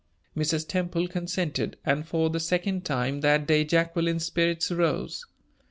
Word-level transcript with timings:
Mrs. 0.35 0.67
Temple 0.67 1.07
consented, 1.07 1.77
and 1.85 2.07
for 2.07 2.31
the 2.31 2.39
second 2.39 2.83
time 2.85 3.21
that 3.21 3.45
day 3.45 3.63
Jacqueline's 3.63 4.25
spirits 4.25 4.71
rose. 4.71 5.27